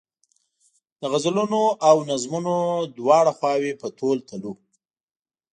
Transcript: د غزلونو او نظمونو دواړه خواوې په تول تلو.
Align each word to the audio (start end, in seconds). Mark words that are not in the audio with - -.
د 0.99 1.01
غزلونو 1.11 1.61
او 1.89 1.95
نظمونو 2.09 2.55
دواړه 2.97 3.31
خواوې 3.37 3.73
په 3.81 3.87
تول 3.97 4.17
تلو. 4.29 4.51